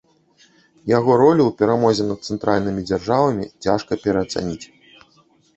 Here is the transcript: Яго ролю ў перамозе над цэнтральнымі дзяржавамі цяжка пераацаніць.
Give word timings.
Яго 0.97 1.11
ролю 1.21 1.41
ў 1.45 1.51
перамозе 1.59 2.03
над 2.07 2.19
цэнтральнымі 2.31 2.81
дзяржавамі 2.89 3.45
цяжка 3.63 3.99
пераацаніць. 4.07 4.63